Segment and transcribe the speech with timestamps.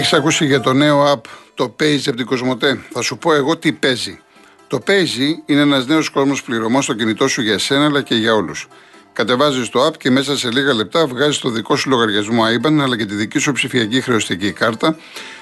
[0.00, 1.20] Έχεις ακούσει για το νέο app
[1.54, 4.20] το Paze από την Κοσμοτέ; Θα σου πω εγώ τι παίζει.
[4.66, 8.34] Το Paze είναι ένας νέος κόσμος πληρωμών στο κινητό σου για εσένα αλλά και για
[8.34, 8.68] όλους.
[9.12, 12.96] Κατεβάζεις το app και μέσα σε λίγα λεπτά βγάζεις το δικό σου λογαριασμό IBAN αλλά
[12.96, 14.96] και τη δική σου ψηφιακή χρεωστική κάρτα,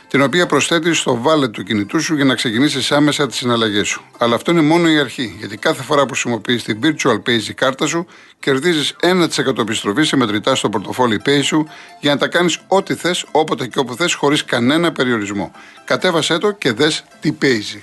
[0.08, 4.02] την οποία προσθέτεις στο wallet του κινητού σου για να ξεκινήσεις άμεσα τις συναλλαγές σου.
[4.18, 7.86] Αλλά αυτό είναι μόνο η αρχή, γιατί κάθε φορά που χρησιμοποιείς την Virtual Pay κάρτα
[7.86, 8.06] σου,
[8.38, 11.68] κερδίζεις 1% επιστροφή σε μετρητά στο πορτοφόλι Pay σου
[12.00, 15.52] για να τα κάνεις ό,τι θες, όποτε και όπου θες, χωρίς κανένα περιορισμό.
[15.84, 17.82] Κατέβασέ το και δες τι παίζει.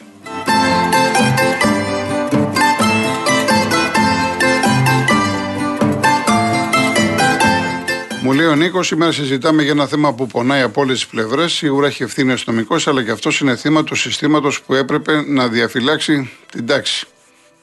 [8.25, 11.53] Μου λέει ο Νίκος, σήμερα συζητάμε για ένα θέμα που πονάει από όλες τις πλευρές.
[11.53, 16.31] Σίγουρα έχει ευθύνη αστυνομικός, αλλά και αυτός είναι θύμα του συστήματος που έπρεπε να διαφυλάξει
[16.51, 17.05] την τάξη.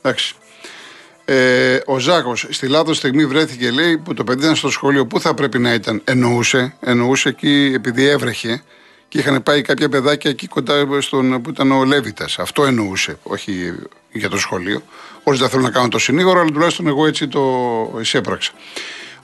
[0.02, 0.34] Εντάξει.
[1.24, 5.06] Ε, ο Ζάκος στη λάθος στιγμή βρέθηκε, λέει, που το παιδί ήταν στο σχολείο.
[5.06, 6.74] Πού θα πρέπει να ήταν, εννοούσε.
[6.80, 8.62] Εννοούσε εκεί επειδή έβρεχε
[9.08, 12.38] και είχαν πάει κάποια παιδάκια εκεί κοντά στον, που ήταν ο Λέβητας.
[12.38, 13.74] Αυτό εννοούσε, όχι
[14.12, 14.82] για το σχολείο.
[15.22, 18.52] Όσοι δεν θέλω να κάνω το συνήγορο, αλλά τουλάχιστον εγώ έτσι το εισέπραξα.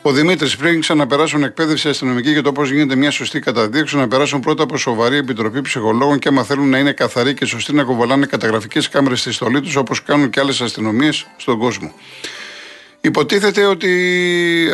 [0.08, 4.40] Ο Δημήτρης, πριν ξαναπεράσουν εκπαίδευση αστυνομική για το πώς γίνεται μια σωστή καταδίωξη, να περάσουν
[4.40, 8.26] πρώτα από σοβαρή επιτροπή ψυχολόγων και άμα θέλουν να είναι καθαροί και σωστοί να κοβολάνε
[8.26, 11.92] καταγραφικές κάμερες στη στολή τους όπως κάνουν και άλλες αστυνομίες στον κόσμο.
[13.00, 13.90] Υποτίθεται ότι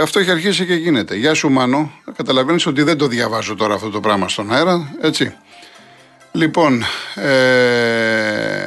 [0.00, 1.16] αυτό έχει αρχίσει και γίνεται.
[1.16, 1.92] Γεια σου, Μάνο.
[2.16, 5.34] Καταλαβαίνεις ότι δεν το διαβάζω τώρα αυτό το πράγμα στον αέρα, έτσι.
[6.36, 6.82] Λοιπόν,
[7.14, 8.66] ε,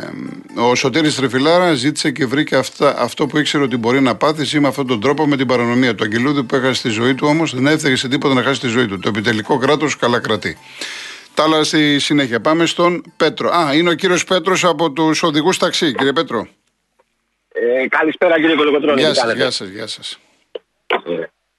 [0.55, 4.67] ο Σωτήρης Τρεφιλάρα ζήτησε και βρήκε αυτά, αυτό που ήξερε ότι μπορεί να πάθεις με
[4.67, 6.03] αυτόν τον τρόπο με την παρανομία του.
[6.03, 8.85] Αγγελούδη που έχασε τη ζωή του όμως δεν έφταιγε σε τίποτα να χάσει τη ζωή
[8.85, 8.99] του.
[8.99, 10.57] Το επιτελικό κράτος καλά κρατεί.
[11.33, 12.41] Τα άλλα στη συνέχεια.
[12.41, 13.49] Πάμε στον Πέτρο.
[13.49, 15.93] Α, είναι ο κύριος Πέτρος από τους οδηγούς ταξί.
[15.95, 16.47] Κύριε Πέτρο.
[17.51, 19.01] Ε, καλησπέρα κύριε Κολοκοτρώνη.
[19.01, 19.67] Γεια σας, γεια σας.
[19.67, 20.19] Γεια σας.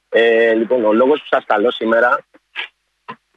[0.08, 2.24] Ε, ε, λοιπόν, ο λόγος που σας καλώ σήμερα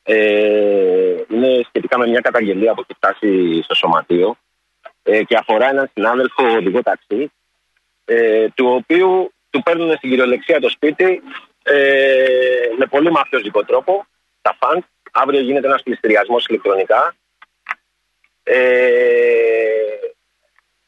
[0.03, 4.37] ε, είναι σχετικά με μια καταγγελία που έχει φτάσει στο σωματείο
[5.03, 7.31] ε, και αφορά έναν συνάδελφο οδηγό ταξί,
[8.05, 11.21] ε, του οποίου του παίρνουν στην κυριολεξία το σπίτι
[11.63, 14.05] ε, με πολύ μαφιόζικο τρόπο,
[14.41, 14.83] τα φαντ.
[15.11, 17.15] Αύριο γίνεται ένας πληστηριασμός ηλεκτρονικά.
[18.43, 18.61] Ε,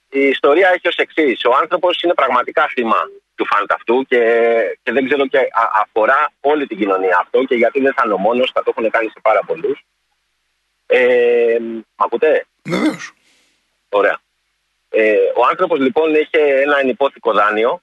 [0.09, 1.45] η ιστορία έχει ως εξής.
[1.45, 4.19] Ο άνθρωπος είναι πραγματικά θύμα του φαντ αυτού και,
[4.83, 5.39] και δεν ξέρω και
[5.81, 8.89] αφορά όλη την κοινωνία αυτό και γιατί δεν θα είναι ο μόνος, θα το έχουν
[8.89, 9.85] κάνει σε πάρα πολλούς.
[10.85, 11.57] Ε,
[11.95, 13.13] μ' ακούτε; Βεβαίως.
[13.89, 14.19] Ωραία.
[14.89, 17.81] Ε, ο άνθρωπος λοιπόν είχε ένα ενυπόθηκο δάνειο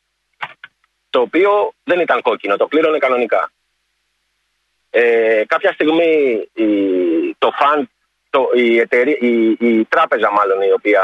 [1.10, 3.52] το οποίο δεν ήταν κόκκινο, το πλήρωνε κανονικά.
[4.90, 6.66] Ε, κάποια στιγμή η,
[7.38, 7.90] το φαν,
[8.30, 11.02] το, η, εταιρεία, η, η, τράπεζα μάλλον η οποία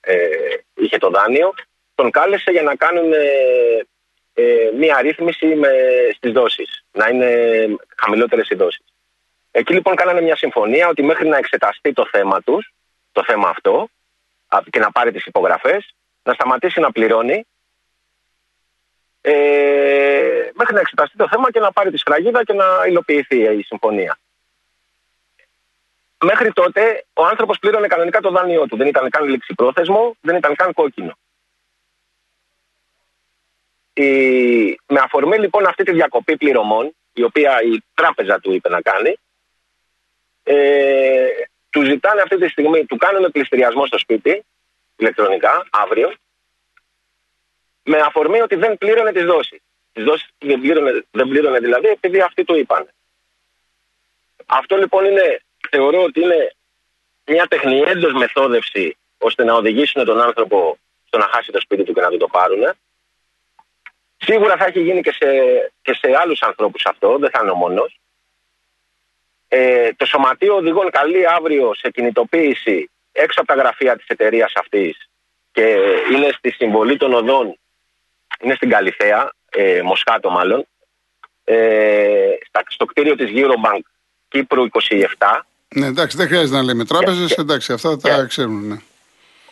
[0.00, 0.28] ε,
[0.74, 1.54] είχε το δάνειο
[1.94, 3.18] τον κάλεσε για να κάνουν ε,
[4.34, 5.68] ε, μία ρύθμιση με,
[6.14, 7.28] στις δόσεις, να είναι
[7.96, 8.84] χαμηλότερες οι δόσεις.
[9.50, 12.72] Εκεί λοιπόν κάνανε μια συμφωνία ότι μέχρι να εξεταστεί το θέμα τους,
[13.12, 13.88] το θέμα αυτό,
[14.70, 17.46] και να πάρει τις υπογραφές, να σταματήσει να πληρώνει
[19.20, 23.62] ε, μέχρι να εξεταστεί το θέμα και να πάρει τη σφραγίδα και να υλοποιηθεί η
[23.62, 24.18] συμφωνία.
[26.24, 28.76] Μέχρι τότε ο άνθρωπος πλήρωνε κανονικά το δάνειό του.
[28.76, 31.16] Δεν ήταν καν ληξιπρόθεσμο, δεν ήταν καν κόκκινο.
[33.94, 34.08] Η...
[34.86, 39.18] Με αφορμή λοιπόν αυτή τη διακοπή πληρωμών, η οποία η τράπεζα του είπε να κάνει,
[40.42, 41.26] ε,
[41.70, 44.44] του ζητάνε αυτή τη στιγμή, του κάνουν πληστηριασμό στο σπίτι,
[44.96, 46.12] ηλεκτρονικά, αύριο,
[47.82, 49.60] με αφορμή ότι δεν πλήρωνε τις δόσεις.
[49.92, 52.88] Τις δόσεις δεν πλήρωνε, δεν πλήρωνε δηλαδή επειδή αυτοί του είπαν.
[54.46, 55.40] Αυτό λοιπόν είναι,
[55.70, 56.54] θεωρώ ότι είναι
[57.26, 62.00] μια τεχνιέντος μεθόδευση ώστε να οδηγήσουν τον άνθρωπο στο να χάσει το σπίτι του και
[62.00, 62.62] να του το πάρουν.
[64.24, 65.26] Σίγουρα θα έχει γίνει και σε,
[65.82, 67.98] και σε άλλους ανθρώπους αυτό, δεν θα είναι ο μόνος.
[69.48, 75.08] Ε, το Σωματείο Οδηγών καλεί αύριο σε κινητοποίηση έξω από τα γραφεία της εταιρείας αυτής
[75.52, 75.76] και
[76.12, 77.58] είναι στη συμβολή των οδών,
[78.40, 80.66] είναι στην Καλυθέα, ε, Μοσχάτο μάλλον,
[81.44, 82.34] ε,
[82.68, 83.80] στο κτίριο της Eurobank
[84.28, 85.46] Κύπρου 27.
[85.68, 88.76] Ναι, εντάξει, δεν χρειάζεται να λέμε τράπεζες, εντάξει, αυτά τα ξέρουν, ναι.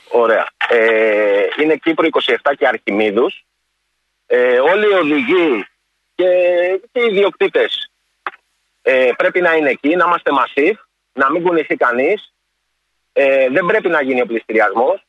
[0.08, 0.46] Ωραία.
[0.68, 3.44] Ε, είναι Κύπρου 27 και Αρχιμίδους.
[4.34, 5.66] Ε, όλοι οι οδηγοί
[6.14, 6.28] και,
[6.92, 7.90] και οι ιδιοκτήτες
[8.82, 10.74] ε, πρέπει να είναι εκεί, να είμαστε massive,
[11.12, 12.34] να μην κουνηθεί κανείς.
[13.12, 15.04] Ε, δεν πρέπει να γίνει ο πληστηριασμός.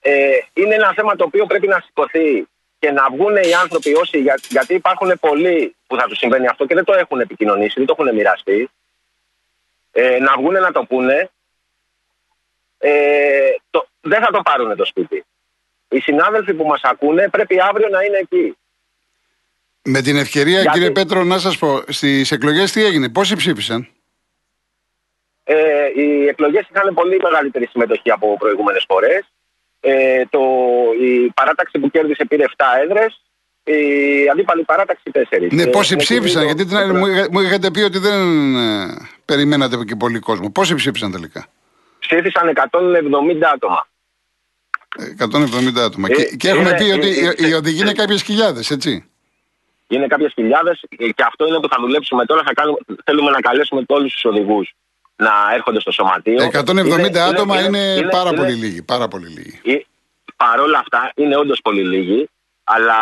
[0.00, 2.48] Ε, είναι ένα θέμα το οποίο πρέπει να σηκωθεί
[2.78, 6.66] και να βγουν οι άνθρωποι όσοι, για, γιατί υπάρχουν πολλοί που θα τους συμβαίνει αυτό
[6.66, 8.70] και δεν το έχουν επικοινωνήσει, δεν το έχουν μοιραστεί.
[9.92, 11.30] Ε, να βγουν να το πούνε.
[12.78, 15.24] Ε, το, δεν θα το πάρουν το σπίτι.
[15.88, 18.56] Οι συνάδελφοι που μας ακούνε πρέπει αύριο να είναι εκεί.
[19.82, 23.88] Με την ευκαιρία, κύριε Πέτρο, να σας πω, στις εκλογές τι έγινε, πόσοι ψήφισαν;
[25.44, 25.56] Ε,
[25.96, 29.32] οι εκλογές είχαν πολύ μεγαλύτερη συμμετοχή από προηγούμενες φορές.
[29.80, 30.40] Ε, το,
[31.00, 33.22] η παράταξη που κέρδισε πήρε 7 έδρες.
[33.64, 35.48] Η αντίπαλη παράταξη 4.
[35.50, 38.20] Ναι, πόσοι ψήφισαν, γιατί την, μου, μου είχατε πει ότι δεν
[38.56, 40.50] ε, περιμένατε και πολύ κόσμο.
[40.50, 41.46] Πόσοι ψήφισαν τελικά;
[41.98, 43.86] Ψήφισαν 170 άτομα.
[45.18, 46.08] 170 άτομα.
[46.08, 49.10] και, και έχουμε πει ότι οι οδηγοί είναι κάποιες χιλιάδες, έτσι.
[49.88, 52.42] Είναι κάποιες χιλιάδες και αυτό είναι που θα δουλέψουμε τώρα.
[52.46, 54.74] Θα κάνουμε, θέλουμε να καλέσουμε όλους τους οδηγούς
[55.16, 56.50] να έρχονται στο σωματείο.
[56.52, 58.82] 170 άτομα είναι, είναι, πάρα πολύ λίγοι.
[58.82, 59.86] Πάρα πολύ λίγοι.
[60.36, 62.28] Παρ' όλα αυτά είναι όντως πολύ λίγοι,
[62.64, 62.96] αλλά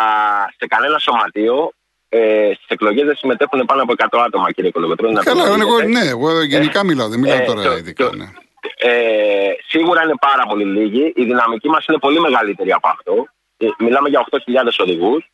[0.58, 1.72] σε κανένα σωματείο
[2.08, 5.14] ε, στις εκλογές δεν συμμετέχουν πάνω από 100 άτομα, κύριε Κολοκοτρόνη.
[5.14, 8.10] Καλά, εγώ, ναι, εγώ γενικά ε, μιλάω, δεν μιλάω ε, τώρα ειδικά.
[8.16, 8.26] Ναι.
[8.76, 11.12] Ε, σίγουρα είναι πάρα πολύ λίγοι.
[11.16, 13.26] Η δυναμική μας είναι πολύ μεγαλύτερη από αυτό.
[13.56, 14.38] Ε, μιλάμε για 8.000
[14.78, 15.30] οδηγούς.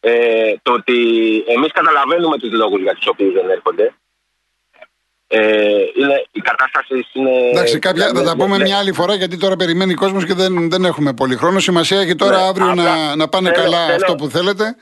[0.00, 0.94] Ε, το ότι
[1.46, 3.94] εμείς καταλαβαίνουμε τους λόγους για τους οποίους δεν έρχονται.
[5.26, 5.40] Ε,
[5.98, 7.30] είναι, η κατάσταση είναι.
[7.50, 10.70] Εντάξει, κάποια, θα τα πούμε μια άλλη φορά γιατί τώρα περιμένει ο κόσμος και δεν,
[10.70, 11.58] δεν έχουμε πολύ χρόνο.
[11.58, 14.76] Σημασία έχει τώρα ναι, αύριο να, να πάνε θέλω, καλά θέλω, αυτό που θέλετε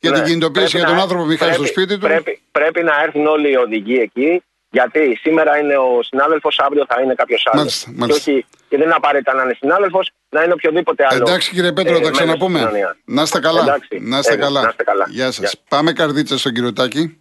[0.00, 2.06] για ναι, την κινητοποίηση για τον να, άνθρωπο που μιχάει στο σπίτι του.
[2.06, 7.00] Πρέπει, πρέπει να έρθουν όλοι οι οδηγοί εκεί γιατί σήμερα είναι ο συνάδελφος, αύριο θα
[7.02, 7.86] είναι κάποιος άλλος.
[8.06, 11.22] Και, όχι, και δεν είναι απαραίτητα να είναι συνάδελφος, να είναι οποιοδήποτε άλλο.
[11.22, 12.70] Εντάξει κύριε Πέτρο, ε, θα ξαναπούμε.
[13.04, 13.78] Να είστε καλά.
[14.00, 14.62] να, είστε καλά.
[14.62, 15.06] να καλά.
[15.08, 15.62] Γεια σας.
[15.68, 17.20] Πάμε καρδίτσα στον κύριο Τάκη.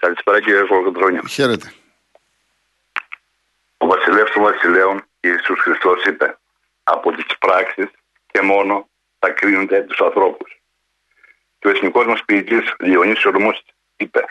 [0.00, 1.22] Καλησπέρα κύριε Κολοκοντρόνια.
[1.28, 1.72] Χαίρετε.
[3.76, 6.38] Ο βασιλεύς των βασιλέων Ιησούς Χριστός είπε
[6.82, 7.86] από τις πράξεις
[8.32, 8.88] και μόνο
[9.18, 10.60] θα κρίνονται τους ανθρώπους.
[11.58, 13.62] Και ο εθνικός μας ποιητής Διονύσης Ορμούς
[13.96, 14.24] είπε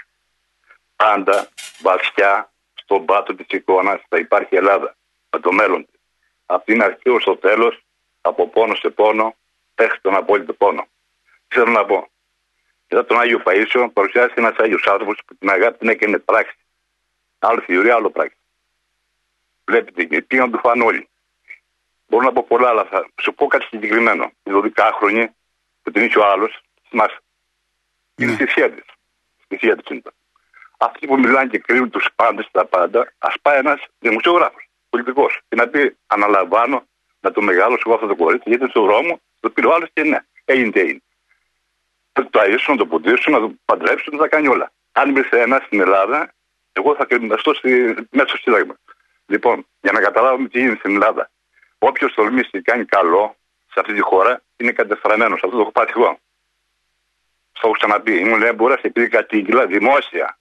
[0.98, 1.50] πάντα
[1.80, 4.96] βαθιά στον πάτο της εικόνας θα υπάρχει η Ελλάδα
[5.30, 6.00] με το μέλλον της.
[6.46, 7.84] Από την αρχή ως το τέλος,
[8.22, 9.36] από πόνο σε πόνο,
[9.76, 10.88] μέχρι τον απόλυτο πόνο.
[11.48, 12.08] Θέλω να πω,
[12.88, 16.58] μετά τον Άγιο Παΐσιο παρουσιάστηκε ένας Άγιος άνθρωπος που την αγάπη την έκανε πράξη.
[17.40, 18.38] Άλλο θεωρεί, άλλο πράξη.
[19.66, 21.10] Βλέπετε, τι να του φάνε όλοι.
[22.08, 24.32] Μπορώ να πω πολλά, αλλά θα σου πω κάτι συγκεκριμένο.
[24.44, 25.34] Οι 12 χρόνια
[25.84, 27.20] που την είχε ο άλλος, θυμάσαι.
[28.16, 28.84] Είναι στη θεία της.
[29.44, 30.02] Στη θεία της είναι.
[30.78, 35.56] Αυτοί που μιλάνε και κρίνουν τους πάντες τα πάντα, ας πάει ένας δημοσιογράφος, πολιτικός, και
[35.56, 36.88] να πει: Αναλαμβάνω
[37.20, 40.04] να το μεγάλωσω εγώ αυτό το κορίτσι, γιατί στον δρόμο το πήρε ο άλλος και
[40.04, 41.02] ναι, έγινε τι έγινε.
[42.14, 44.72] Θα το αίσθησαν, να το ποντίσουν, να το παντρέψουν, να τα κάνει όλα.
[44.92, 46.34] Αν υπήρχε ένα στην Ελλάδα,
[46.72, 47.70] εγώ θα κρεμιστώ στη...
[48.12, 48.78] μέσα στο Σύνταγμα.
[49.26, 51.30] Λοιπόν, για να καταλάβουμε τι γίνεται στην Ελλάδα.
[51.78, 53.36] Όποιος τολμήσει και κάνει καλό
[53.72, 55.44] σε αυτή τη χώρα είναι κατεστραμμένος.
[55.44, 56.20] Αυτό το έχω πάθει εγώ.
[57.52, 58.20] Στο έχω ξαναπεί.
[58.20, 60.37] Ήμουν έμπορα και πήγα κατήγγυλα δημόσια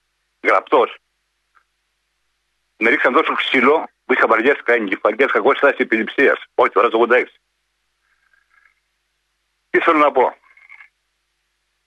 [0.46, 0.98] γραπτός.
[2.76, 6.38] Με ρίξαν τόσο ξύλο που είχα βαριές κάνει κεφαλιέ κακός στάσης επιληψία.
[6.54, 7.24] Όχι τώρα το 86.
[9.70, 10.36] Τι θέλω να πω;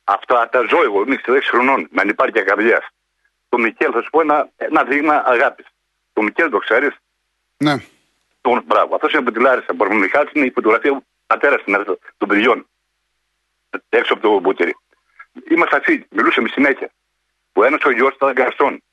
[0.03, 2.87] Αυτά τα ζω εγώ, είμαι 6 χρονών, με ανυπάρκεια καρδιάς.
[3.49, 5.65] Το Μικέλ, θα σου πω ένα, ένα δείγμα αγάπης.
[6.13, 6.95] Το Μικέλ το ξέρεις;
[7.57, 7.75] Ναι.
[8.41, 8.95] Τον, μπράβο.
[8.95, 9.73] Αυτός είναι από τη Λάρισα.
[9.73, 11.63] Μπορεί να είναι η φωτογραφία του πατέρα
[12.17, 12.67] των παιδιών.
[13.89, 14.75] Έξω από το μπουτήρι.
[15.49, 16.91] Είμαστε αυτοί, μιλούσαμε συνέχεια
[17.59, 18.83] που ένας ο γιος ήταν γκαρσόν.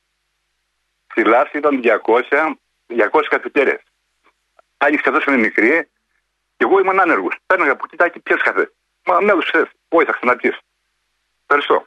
[1.11, 2.55] Στη Λάση ήταν 200,
[2.87, 3.79] 200 καφετέρε.
[4.77, 5.89] Άλλη καθώς είναι μικρή,
[6.57, 7.37] και εγώ ήμουν άνεργος.
[7.47, 8.73] Παίρναγα από κοιτάκι πιες καφέ.
[9.05, 10.55] Μα με έδωσε, όχι θα ξαναπεί.
[11.43, 11.87] Ευχαριστώ.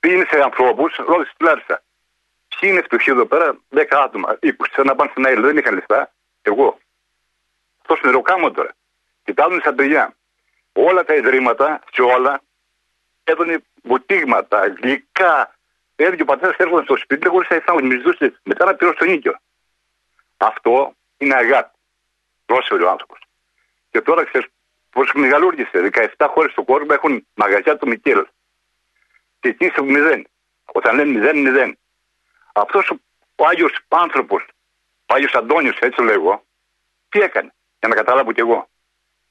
[0.00, 1.82] Πήγαινε σε ανθρώπους, ρώτησε τη Λάρισα.
[2.48, 6.12] Ποιοι είναι φτωχοί εδώ πέρα, 10 άτομα, 20, να πάνε στην ΑΕΛ, δεν είχαν λεφτά.
[6.42, 6.78] Εγώ.
[7.80, 8.74] Αυτός είναι ροκάμο τώρα.
[9.24, 10.14] Κοιτάζουν στα παιδιά.
[10.72, 12.42] Όλα τα ιδρύματα, σε όλα,
[13.24, 15.54] έδωνε βουτήγματα, γλυκά.
[16.02, 19.34] Έρχεται ο πατέρας έρχονταν στο σπίτι, χωρί να αισθάνομαι, μισθούσε μετά να πληρώσει τον νίκιο.
[20.36, 21.78] Αυτό είναι αγάπη.
[22.46, 23.18] Πρόσφερε ο άνθρωπος.
[23.90, 24.48] Και τώρα ξέρεις
[24.90, 25.90] πώς μεγαλούργησε.
[26.16, 28.26] 17 χώρες στον κόσμο έχουν μαγαζιά του Μικέλ.
[29.40, 30.26] Και εκεί είσαι μηδέν.
[30.64, 31.78] Όταν λένε μηδέν, μηδέν.
[32.52, 32.90] Αυτός
[33.36, 34.46] ο Άγιος άνθρωπος,
[35.06, 36.44] ο Άγιος Αντώνιος, έτσι λέγω,
[37.08, 38.68] τι έκανε, για να καταλάβω κι εγώ.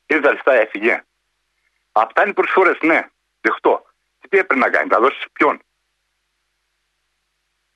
[0.06, 1.04] Ήρθε αριστερά, έφυγε.
[1.92, 3.08] Αυτά είναι προσφορέ, ναι,
[3.42, 3.86] δεχτώ
[4.32, 5.62] τι έπρεπε να κάνει, θα δώσει ποιον;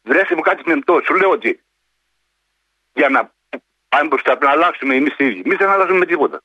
[0.06, 1.02] Βρέστε μου κάτι μεμπτό.
[1.06, 1.64] Σου λέω ότι
[2.94, 3.32] για να
[3.90, 5.42] πάμε μπροστά πρέπει να αλλάξουμε εμείς οι ίδιοι.
[5.46, 6.42] Εμείς δεν αλλάζουμε με τίποτα.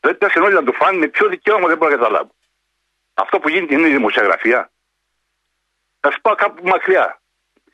[0.00, 2.30] Δεν πέσαν όλοι να το φάνε με ποιο δικαίωμα δεν μπορώ να καταλάβω.
[3.14, 4.70] Αυτό που γίνεται είναι η δημοσιογραφία.
[6.00, 7.20] Θα σου πάω κάπου μακριά.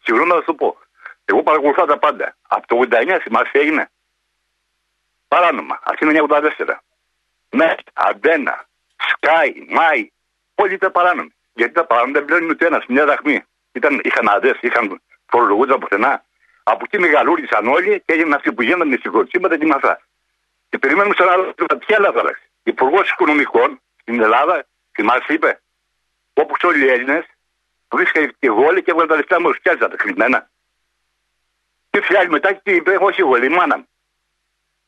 [0.03, 0.79] Συγγνώμη να σου το πω.
[1.25, 2.37] Εγώ παρακολουθώ τα πάντα.
[2.43, 3.91] Από το 89 θυμάσαι έγινε;
[5.29, 5.81] Παράνομα.
[5.83, 6.77] Αθήνα 1984.
[7.51, 10.11] Ναι, Αντένα, Σκάι, Μάι.
[10.55, 11.35] Όλοι ήταν παράνομοι.
[11.55, 13.45] Γιατί τα πράγματα δεν πλέον ούτε ένας, μια δαχμή.
[13.77, 16.25] Ήταν, είχαν αδέ, είχαν φορολογούνταν πουθενά.
[16.63, 20.01] Από εκεί μεγαλούργησαν όλοι και έγιναν αυτοί που γίνανε με συγχωρησίματα και με αυτά.
[20.69, 21.55] Και περιμένουμε σαν άλλο
[21.87, 22.47] τι άλλα θα αλλάξει.
[22.63, 25.61] Υπουργός Οικονομικών στην Ελλάδα, θυμάσαι, είπε,
[26.33, 27.25] όπως όλοι οι Έλληνες,
[27.95, 30.51] βρίσκεται και γόλοι και έβγαλε τα λεφτά μου, σκιάζα τα κρυμμένα.
[31.91, 33.89] Και ήρθε άλλη μετά και τι είπε, όχι εγώ, λέει, η μάνα μου.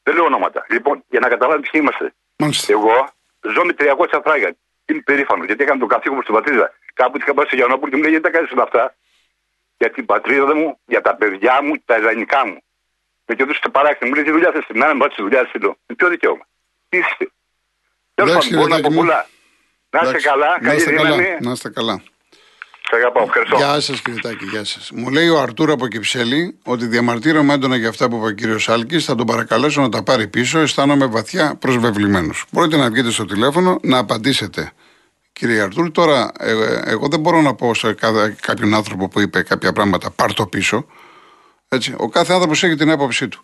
[0.03, 0.67] Δεν λέω ονόματα.
[0.69, 2.15] Λοιπόν, για να καταλάβεις ποιοι είμαστε.
[2.37, 2.73] Μάλιστα.
[2.73, 3.09] Εγώ
[3.41, 4.55] ζω με 300 φράγκα.
[4.89, 6.67] Είμαι περήφανο γιατί έκανα το καθήκον μου στην πατρίδα.
[6.95, 8.95] Κάπου είχα πάει στο Γιαννόπουλο και μου λέει γιατί τα κάνεις όλα αυτά;
[9.79, 12.59] Για την πατρίδα μου, για τα παιδιά μου, τα ιδανικά μου.
[13.27, 15.77] Με και στο παράξενο μου λέει τι δουλειά θες στην μέρα, μου τη δουλειά θέλω.
[15.87, 16.45] Με ποιο δικαίωμα.
[16.89, 17.25] Τι είστε.
[18.15, 19.07] Τέλος Εντάξει, πάντων, μπορώ να Ρετάκη πω μου.
[19.07, 19.27] πολλά.
[19.91, 20.27] Να είστε Εντάξει.
[20.29, 21.11] καλά, Να καλή είστε καλά.
[21.17, 21.37] δύναμη.
[21.41, 22.03] Να είστε καλά.
[22.91, 23.57] Σε αγαπάω, ευχαριστώ.
[23.57, 24.91] Γεια σας, κύριε Τάκη, γεια σας.
[24.91, 28.69] Μου λέει ο Αρτούρο από Κυψέλη ότι διαμαρτύρομαι έντονα για αυτά που είπε ο κύριος
[28.69, 29.05] Άλκης.
[29.05, 30.59] Θα τον παρακαλέσω να τα πάρει πίσω.
[30.59, 32.45] Αισθάνομαι βαθιά προσβεβλημένος.
[32.51, 34.73] Μπορείτε να βγείτε στο τηλέφωνο να απαντήσετε.
[35.39, 39.21] Κύριε Αρτούρ, τώρα ε, ε, εγώ δεν μπορώ να πω σε κάθε- κάποιον άνθρωπο που
[39.21, 40.87] είπε κάποια πράγματα πάρ το πίσω.
[41.69, 41.95] Έτσι.
[41.97, 43.43] Ο κάθε άνθρωπος έχει την άποψή του.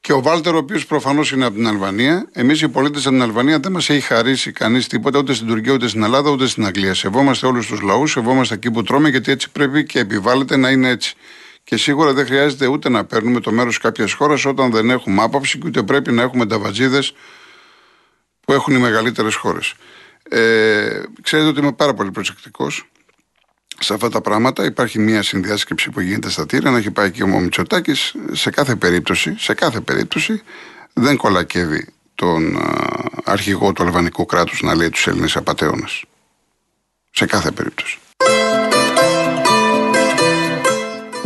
[0.00, 3.22] Και ο Βάλτερ, ο οποίος προφανώς είναι από την Αλβανία, εμείς οι πολίτες από την
[3.24, 6.66] Αλβανία δεν μας έχει χαρίσει κανείς τίποτα ούτε στην Τουρκία, ούτε στην Ελλάδα, ούτε στην
[6.66, 6.94] Αγγλία.
[6.94, 10.88] Σεβόμαστε όλους τους λαούς, σεβόμαστε εκεί που τρώμε, γιατί έτσι πρέπει και επιβάλλεται να είναι
[10.88, 11.14] έτσι.
[11.64, 15.58] Και σίγουρα δεν χρειάζεται ούτε να παίρνουμε το μέρος κάποιας χώρας όταν δεν έχουμε άποψη
[15.58, 17.02] και ούτε πρέπει να έχουμε ταβατζίδε
[18.40, 19.74] που έχουν οι μεγαλύτερες χώρες.
[20.28, 22.88] Ε, ξέρετε ότι είμαι πάρα πολύ προσεκτικός
[23.78, 24.64] σε αυτά τα πράγματα.
[24.64, 27.92] Υπάρχει μια συνδιάσκεψη που γίνεται στα τύρα, να έχει πάει και ο Μητσοτάκη.
[28.32, 30.42] Σε κάθε περίπτωση, σε κάθε περίπτωση
[30.92, 36.04] δεν κολακεύει τον α, αρχηγό του αλβανικού κράτους να λέει τους Έλληνες απαταίωνες.
[37.10, 37.98] Σε κάθε περίπτωση.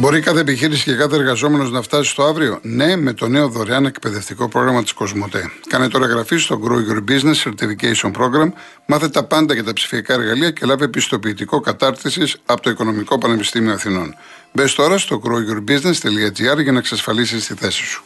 [0.00, 3.84] Μπορεί κάθε επιχείρηση και κάθε εργαζόμενος να φτάσει στο αύριο; Ναι, με το νέο δωρεάν
[3.84, 5.50] εκπαιδευτικό πρόγραμμα της Κοσμοτέ.
[5.68, 8.52] Κάνε τώρα εγγραφή στο Grow Your Business Certification Program,
[8.86, 13.72] μάθε τα πάντα για τα ψηφιακά εργαλεία και λάβε πιστοποιητικό κατάρτισης από το Οικονομικό Πανεπιστήμιο
[13.72, 14.14] Αθηνών.
[14.52, 18.02] Μπες τώρα στο growyourbusiness.gr για να εξασφαλίσεις τη θέση σου.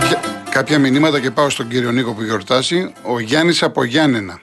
[0.00, 0.20] Κάποια,
[0.50, 2.92] κάποια μηνύματα και πάω στον κύριο Νίκο που γιορτάσει.
[3.02, 4.40] Ο Γιάννης από Γιάννενα.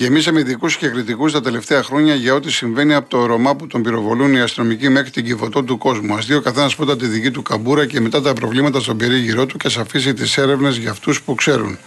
[0.00, 3.82] Γεμίσαμε ειδικούς και κριτικούς τα τελευταία χρόνια για ό,τι συμβαίνει από το Ρωμά που τον
[3.82, 6.14] πυροβολούν οι αστυνομικοί μέχρι την κυβωτό του κόσμου.
[6.14, 9.46] Α δει ο καθένας πρώτα τη δική του καμπούρα και μετά τα προβλήματα στον περίγυρό
[9.46, 11.78] του και ας αφήσει τις έρευνες για αυτούς που ξέρουν.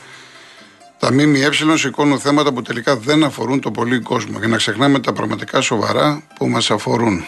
[0.99, 5.13] Τα ΜΜΕ σηκώνουν θέματα που τελικά δεν αφορούν το πολύ κόσμο για να ξεχνάμε τα
[5.13, 7.25] πραγματικά σοβαρά που μας αφορούν.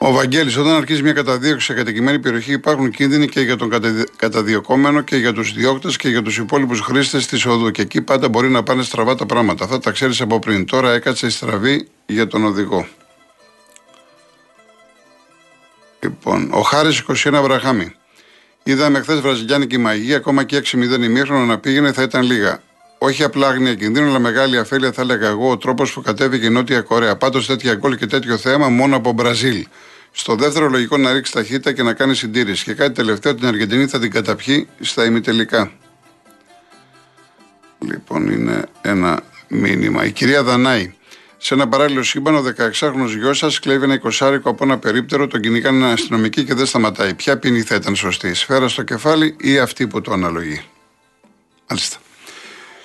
[0.00, 4.08] Ο Βαγγέλης, όταν αρχίζει μια καταδίωξη σε κατοικημένη περιοχή, υπάρχουν κίνδυνοι και για τον καταδι-
[4.16, 7.70] καταδιωκόμενο και για τους διώκτε και για τους υπόλοιπους χρήστες της οδού.
[7.70, 9.64] Και εκεί πάντα μπορεί να πάνε στραβά τα πράγματα.
[9.64, 10.64] Αυτά τα ξέρεις από πριν.
[10.66, 12.86] Τώρα έκατσε η στραβή για τον οδηγό.
[16.00, 17.92] Λοιπόν, ο Χάρης 21 Βραχάμι.
[18.62, 22.62] Είδαμε χθες βραζιλιάνικη μαγεία, ακόμα και 6-0 ημίχρονο να πήγαινε θα ήταν λίγα.
[22.98, 26.50] Όχι απλά άγνοια κινδύνου, αλλά μεγάλη αφέλεια, θα έλεγα εγώ, ο τρόπος που κατέβηκε η
[26.50, 27.16] Νότια Κορέα.
[27.16, 29.66] Πάντως τέτοια γκολ και τέτοιο θέμα μόνο από Μπραζίλ.
[30.10, 32.64] Στο δεύτερο, λογικό να ρίξει ταχύτητα και να κάνει συντήρηση.
[32.64, 35.72] Και κάτι τελευταίο, την Αργεντινή θα την καταπιεί στα ημιτελικά.
[37.78, 40.04] Λοιπόν, είναι ένα μήνυμα.
[40.04, 40.92] Η κυρία Δανάη.
[41.36, 45.40] Σε ένα παράλληλο σύμπαν, ο 16χρονο γιος σας κλέβει ένα εικοσάρικο από ένα περίπτερο, τον
[45.40, 47.14] κυνηγάνε αστυνομικοί και δεν σταματάει.
[47.14, 50.64] Ποια ποινή θα ήταν σωστή, σφαίρα στο κεφάλι ή αυτή που το αναλογεί;
[51.68, 51.98] Μάλιστα.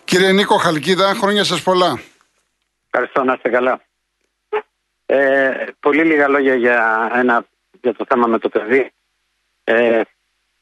[0.06, 2.02] Κύριε Νίκο Χαλκίδα, χρόνια σας πολλά.
[2.90, 3.82] Ευχαριστώ, να είστε καλά.
[5.06, 7.46] Ε, πολύ λίγα λόγια για, ένα,
[7.82, 8.92] για το θέμα με το παιδί.
[9.64, 10.02] Ε,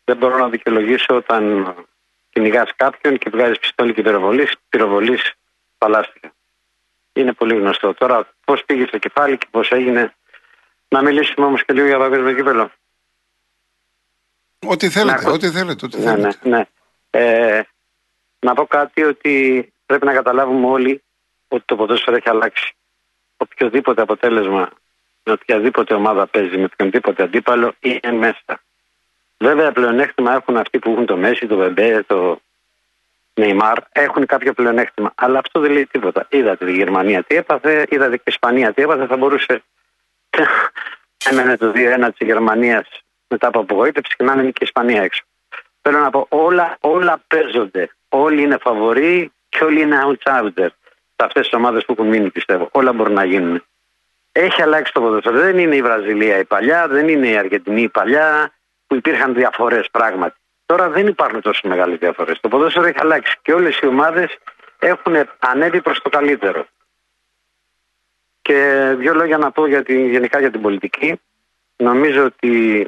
[0.05, 1.74] δεν μπορώ να δικαιολογήσω όταν
[2.29, 5.33] κυνηγάς κάποιον και βγάζεις πιστόλι και πυροβολής, πυροβολής
[5.77, 6.33] παλάστηκα.
[7.13, 7.93] Είναι πολύ γνωστό.
[7.93, 10.13] Τώρα, πώς πήγε στο κεφάλι και πώς έγινε.
[10.88, 12.71] Να μιλήσουμε όμως και λίγο για παγκόσμιο κύπελο.
[14.67, 15.86] Ό,τι θέλετε, Να- ό,τι θέλετε.
[15.86, 16.38] Ό,τι Ναι, θέλετε.
[16.43, 16.63] ναι, ναι.
[17.10, 17.62] Ε,
[18.41, 21.03] να πω κάτι ότι πρέπει να καταλάβουμε όλοι
[21.48, 22.75] ότι το ποδόσφαιρο έχει αλλάξει.
[23.38, 24.69] Οποιοδήποτε αποτέλεσμα
[25.24, 28.62] με οποιαδήποτε ομάδα παίζει, με οποιονδήποτε αντίπαλο είναι μέσα.
[29.38, 32.41] Βέβαια, πλεονέκτημα έχουν αυτοί που έχουν το Μέση, το Βεμπέ, το
[33.33, 33.77] Νεϊμάρ.
[33.91, 35.12] Έχουν κάποιο πλεονέκτημα.
[35.15, 36.27] Αλλά αυτό δεν λέει τίποτα.
[36.29, 39.05] Είδατε τη Γερμανία τι έπαθε, είδατε και η Ισπανία τι έπαθε.
[39.05, 39.63] Θα μπορούσε.
[41.29, 42.88] Έμενε το 2-1 της Γερμανίας
[43.27, 45.24] μετά από απογοήτευση και να είναι και η Ισπανία έξω.
[45.81, 47.89] Θέλω να πω, όλα, όλα παίζονται.
[48.13, 50.67] Όλοι είναι φαβοροί και όλοι είναι outsider.
[51.15, 52.69] Σε αυτές τις ομάδες που έχουν μείνει, πιστεύω.
[52.71, 53.63] Όλα μπορούν να γίνουν.
[54.31, 55.39] Έχει αλλάξει το ποδόσφαιρο.
[55.39, 58.51] Δεν είναι η Βραζιλία η παλιά, δεν είναι η Αργεντινή η παλιά,
[58.87, 60.39] που υπήρχαν διαφορές πράγματι.
[60.65, 62.39] Τώρα δεν υπάρχουν τόσο μεγάλες διαφορές.
[62.39, 64.37] Το ποδόσφαιρο έχει αλλάξει και όλες οι ομάδες
[64.79, 66.67] έχουν ανέβει προς το καλύτερο.
[68.41, 71.19] Και δύο λόγια να πω για την, γενικά για την πολιτική.
[71.75, 72.83] Νομίζω ότι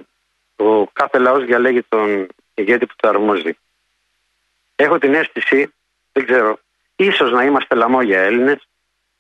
[0.56, 3.58] ο κάθε λαός διαλέγει τον ηγέτη που το αρμόζει.
[4.84, 5.74] Έχω την αίσθηση,
[6.12, 6.60] δεν ξέρω,
[6.96, 8.68] ίσως να είμαστε λαμόγια Έλληνες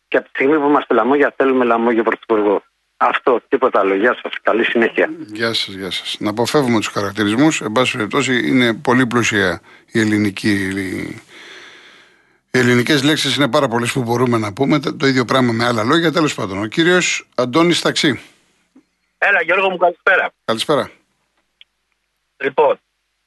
[0.07, 2.63] και από τη στιγμή που είμαστε λαμόγια θέλουμε λαμόγια πρωθυπουργό.
[2.97, 3.95] Αυτό, τίποτα άλλο.
[3.95, 4.31] Γεια σας.
[4.41, 5.09] Καλή συνέχεια.
[5.17, 6.15] Γεια σας, γεια σας.
[6.19, 7.61] Να αποφεύγουμε τους χαρακτηρισμούς.
[7.61, 10.51] Εν πάση περιπτώσει, είναι πολύ πλούσια η ελληνική
[12.51, 14.79] Οι ελληνικές λέξεις είναι πάρα πολλές που μπορούμε να πούμε.
[14.79, 16.11] Το το ίδιο πράγμα με άλλα λόγια.
[16.11, 18.19] Τέλος πάντων, ο κύριος Αντώνης Ταξί.
[19.17, 20.33] Έλα Γιώργο μου καλησπέρα.
[20.45, 20.91] Καλησπέρα.
[22.37, 22.79] Λοιπόν,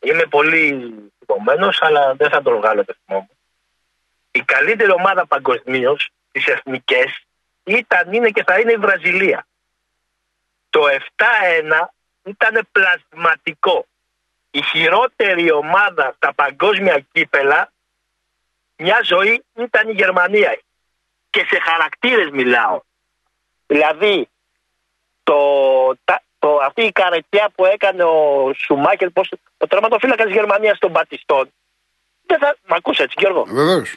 [0.07, 0.95] είμαι πολύ
[1.27, 3.31] θυμωμένο, αλλά δεν θα τον βγάλω το θυμό μου.
[4.31, 7.27] Η καλύτερη ομάδα παγκοσμίως, τις εθνικές,
[7.65, 9.47] ήταν, είναι και θα είναι η Βραζιλία.
[10.71, 11.89] Το 7-1
[12.25, 13.87] ήταν πλασματικό.
[14.51, 17.73] Η χειρότερη ομάδα στα παγκόσμια κύπελα
[18.77, 20.61] μια ζωή ήταν η Γερμανία.
[21.31, 22.81] Και σε χαρακτήρες μιλάω.
[23.67, 24.29] Δηλαδή,
[25.23, 25.39] το,
[26.05, 30.93] τα, το, αυτή η καρετιά που έκανε ο Σουμάκερ, πώς, ο τερματοφύλακας της Γερμανίας των
[30.93, 31.53] Πατιστών,
[32.27, 33.97] δεν θα, μ' ακούς έτσι Γιώργο, Βεβαίως.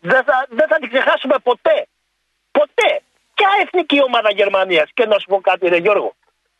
[0.00, 1.86] δεν θα, δεν θα την ξεχάσουμε ποτέ.
[2.50, 3.02] Ποτέ.
[3.34, 4.90] Ποια εθνική ομάδα Γερμανίας.
[4.94, 6.14] Και να σου πω κάτι ρε Γιώργο.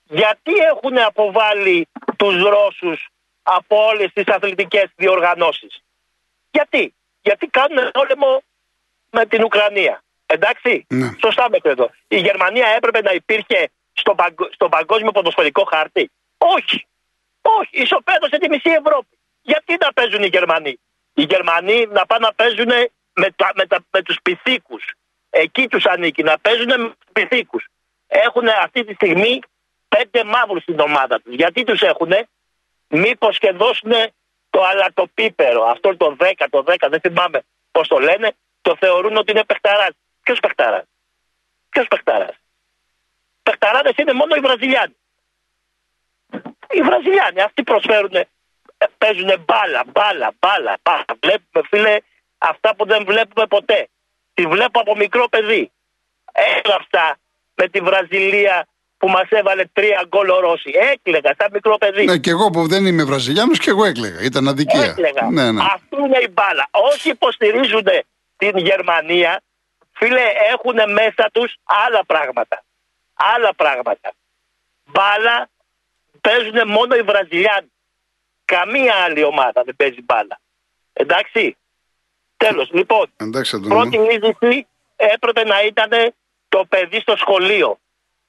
[0.05, 3.09] Γιατί έχουν αποβάλει τους Ρώσους
[3.43, 5.83] από όλες τις αθλητικές διοργανώσεις.
[6.51, 8.43] Γιατί; Γιατί κάνουν πόλεμο
[9.11, 10.03] με την Ουκρανία.
[10.27, 11.11] Εντάξει; Ναι.
[11.21, 11.91] Σωστά μέχρι εδώ.
[12.09, 16.11] Η Γερμανία έπρεπε να υπήρχε στο, παγκο- στον παγκόσμιο ποδοσφαιρικό χάρτη.
[16.39, 16.87] Όχι.
[17.59, 17.83] Όχι.
[17.83, 19.19] Ισοπαίδωσε τη μισή Ευρώπη.
[19.43, 20.81] Γιατί να παίζουν οι Γερμανοί;
[21.15, 22.73] Οι Γερμανοί να πάνε να παίζουν
[23.13, 24.85] με, τα, με, τα, με τους πυθίκους.
[25.31, 27.67] Εκεί τους ανήκει να παίζουν με τους πυθίκους.
[28.07, 29.41] Έχουν αυτή τη στιγμή
[29.89, 31.35] πέντε μαύρους στην ομάδα τους.
[31.35, 32.13] Γιατί τους έχουν
[32.89, 33.93] μήπως και δώσουν
[34.51, 35.63] το αλατοπίπερο.
[35.65, 39.91] Αυτό το 10, το 10, δεν θυμάμαι πώς το λένε, το θεωρούν ότι είναι παιχταράς.
[40.23, 40.85] Ποιος παιχταράς;
[41.69, 42.37] Ποιος παιχταράς;
[43.43, 44.97] Παιχταράδες είναι μόνο οι Βραζιλιάνοι.
[46.71, 48.17] Οι Βραζιλιάνοι αυτοί προσφέρουν,
[48.99, 51.05] παίζουν μπάλα, μπάλα, μπάλα, μπάλα.
[51.21, 51.97] Βλέπουμε φίλε
[52.39, 53.89] αυτά που δεν βλέπουμε ποτέ.
[54.35, 55.73] Τη βλέπω από μικρό παιδί.
[56.33, 57.19] Έγραψα
[57.55, 58.67] με τη Βραζιλία
[58.99, 60.73] που μας έβαλε τρία γκολ ο Ρώση.
[60.93, 62.05] Έκλαιγα σαν μικρό παιδί.
[62.05, 64.21] Ναι, και εγώ που δεν είμαι Βραζιλιάνος και εγώ έκλαιγα.
[64.21, 64.85] Ήταν αδικία.
[64.85, 65.29] Έκλαιγα.
[65.31, 65.63] Ναι, ναι.
[65.63, 66.69] Αυτή είναι η μπάλα.
[66.71, 67.87] Όσοι υποστηρίζουν
[68.37, 69.43] την Γερμανία,
[69.93, 72.63] φίλε, έχουν μέσα τους άλλα πράγματα.
[73.15, 74.13] Άλλα πράγματα.
[74.85, 75.49] Μπάλα
[76.21, 77.73] παίζουν μόνο οι Βραζιλιάνοι.
[78.45, 80.41] Καμία άλλη ομάδα δεν παίζει μπάλα.
[80.93, 81.57] Εντάξει.
[82.37, 82.71] Τέλος.
[82.73, 83.75] Λοιπόν, Εντάξει, Αντώνη.
[83.75, 83.81] μου.
[83.91, 84.67] πρώτη είδηση
[84.97, 86.15] έπρεπε να ήταν
[86.49, 87.79] το παιδί στο σχολείο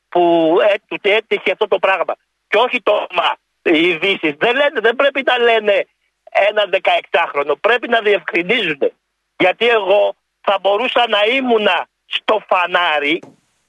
[0.09, 2.15] που ε, του έτυχε αυτό το πράγμα.
[2.47, 4.35] Και όχι το μα, οι ειδήσεις.
[4.37, 5.85] Δεν, λένε, δεν πρέπει να λένε
[6.23, 7.53] ένα 16χρονο.
[7.61, 8.91] Πρέπει να διευκρινίζουν.
[9.37, 13.19] Γιατί εγώ θα μπορούσα να ήμουνα στο φανάρι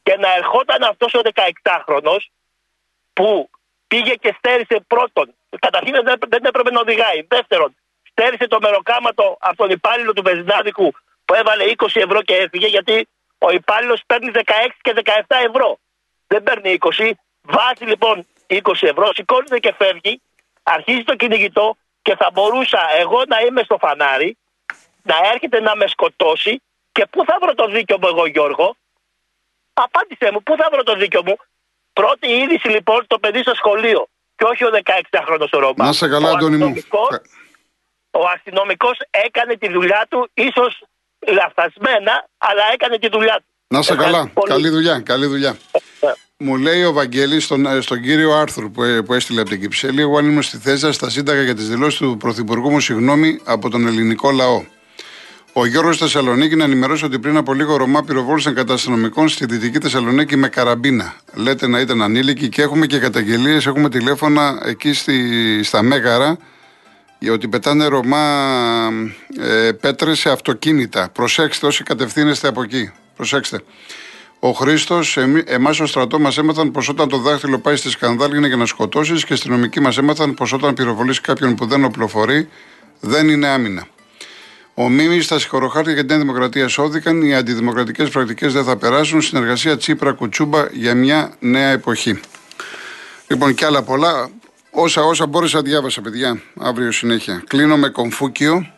[0.03, 2.31] και να ερχόταν αυτός ο 16χρονος
[3.13, 3.51] που
[3.91, 5.27] πήγε και στέρισε πρώτον.
[5.67, 7.21] Καταρχήν δεν, δεν έπρεπε να οδηγάει.
[7.35, 7.71] Δεύτερον,
[8.11, 10.89] στέρισε το μεροκάματο από τον υπάλληλο του βενζινάδικου
[11.25, 14.41] που έβαλε 20 ευρώ και έφυγε γιατί ο υπάλληλος παίρνει 16
[14.81, 15.79] και 17 ευρώ.
[16.27, 17.11] Δεν παίρνει 20.
[17.43, 20.21] Βάζει λοιπόν 20 ευρώ, σηκώνεται και φεύγει,
[20.63, 24.37] αρχίζει το κυνηγητό και θα μπορούσα εγώ να είμαι στο φανάρι,
[25.03, 28.77] να έρχεται να με σκοτώσει και πού θα βρω το δίκιο μου εγώ Γιώργο;
[29.73, 31.37] Απάντησε μου, πού θα βρω το δίκιο μου;
[31.93, 35.85] Πρώτη είδηση λοιπόν το παιδί στο σχολείο και όχι ο 16χρονο ο Ρώμα.
[35.85, 36.65] Να σε καλά, Ο Αντώνη μου.
[36.65, 37.21] αστυνομικός-
[38.11, 40.83] ο αστυνομικός έκανε τη δουλειά του, ίσως
[41.27, 43.45] λαθασμένα, αλλά έκανε τη δουλειά του.
[43.69, 44.31] Να σε Ευχαριστώ καλά.
[44.35, 44.51] πολύ.
[44.53, 45.01] Καλή δουλειά.
[45.01, 45.57] Καλή δουλειά.
[46.01, 46.09] Ε,
[46.43, 49.61] Μου λέει ο Βαγγέλης στον, ε, στον κύριο Άρθουρ που, ε, που έστειλε από την
[49.61, 52.81] Κυψέλη, εγώ αν ήμουν στη θέση σας, θα σύνταγα για τις δηλώσεις του Πρωθυπουργού μου
[52.81, 54.65] συγγνώμη από τον ελληνικό λαό.
[55.53, 59.79] Ο Γιώργος Θεσσαλονίκη να ενημερώσει ότι πριν από λίγο Ρωμά πυροβόλησαν κατά αστυνομικών στη Δυτική
[59.79, 61.15] Θεσσαλονίκη με καραμπίνα.
[61.35, 65.23] Λέτε να ήταν ανήλικοι και έχουμε και καταγγελίες, έχουμε τηλέφωνα εκεί στη,
[65.63, 66.37] στα Μέγαρα
[67.19, 68.49] για ότι πετάνε Ρωμά
[69.41, 71.09] ε, πέτρες σε αυτοκίνητα.
[71.13, 72.91] Προσέξτε όσοι κατευθύνεστε από εκεί.
[73.17, 73.61] Προσέξτε.
[74.39, 78.47] Ο Χρήστος, εμάς στο στρατό μας έμαθαν πως όταν το δάχτυλο πάει στη σκανδάλη είναι
[78.47, 82.49] για να σκοτώσεις και οι αστυνομικοί μας έμαθαν πως όταν πυροβολήσει κάποιον που δεν οπλοφορεί
[83.01, 83.87] δεν είναι άμυνα.
[84.75, 89.21] Ο Μίμης στα συγχωροχάρτια για την Νέα Δημοκρατία σώθηκαν, οι αντιδημοκρατικές πρακτικές δεν θα περάσουν.
[89.21, 92.21] Συνεργασία Τσίπρα Κουτσούμπα για μια νέα εποχή.
[93.27, 94.31] Λοιπόν, και άλλα πολλά.
[94.71, 96.43] Όσα όσα μπόρεσα διάβασα, παιδιά.
[96.59, 97.43] Αύριο συνέχεια.
[97.47, 98.73] Κλείνω με κομφούκιο.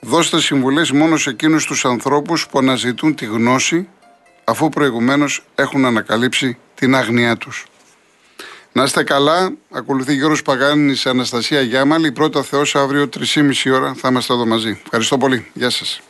[0.00, 3.88] Δώστε συμβουλές μόνο σε εκείνους τους ανθρώπους που αναζητούν τη γνώση
[4.44, 7.66] αφού προηγουμένως έχουν ανακαλύψει την άγνοιά τους.
[8.72, 9.52] Να είστε καλά.
[9.70, 12.06] Ακολουθεί Γιώργος Παγάνης, Αναστασία Γιάμαλη.
[12.06, 14.80] Η πρώτα Θεός αύριο 3,5 ώρα θα είμαστε εδώ μαζί.
[14.84, 15.46] Ευχαριστώ πολύ.
[15.52, 16.00] Γεια σας.